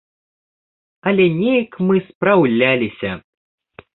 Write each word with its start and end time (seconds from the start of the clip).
Але 1.09 1.25
неяк 1.41 1.77
мы 1.89 1.95
спраўляліся. 2.07 3.11